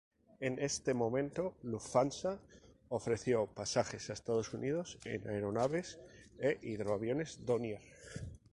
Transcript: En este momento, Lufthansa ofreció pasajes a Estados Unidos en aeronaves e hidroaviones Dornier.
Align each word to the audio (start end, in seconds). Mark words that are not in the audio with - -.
En 0.39 0.57
este 0.57 0.95
momento, 0.95 1.53
Lufthansa 1.61 2.39
ofreció 2.89 3.45
pasajes 3.45 4.09
a 4.09 4.13
Estados 4.13 4.51
Unidos 4.51 4.97
en 5.05 5.27
aeronaves 5.29 5.99
e 6.39 6.57
hidroaviones 6.63 7.45
Dornier. 7.45 7.83